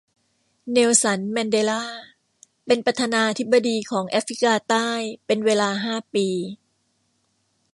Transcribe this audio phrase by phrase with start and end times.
[0.71, 1.81] เนลสันแมนเดลา
[2.65, 4.89] เป็นประธานาธิปดีของแอฟริกาใต้
[5.25, 6.27] เป็นเวลาห้าปี